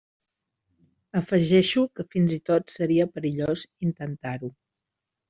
Afegeixo 1.19 1.83
que 1.99 2.05
fins 2.15 2.33
i 2.37 2.39
tot 2.51 2.73
seria 2.77 3.07
perillós 3.19 3.67
intentar-ho. 3.89 4.51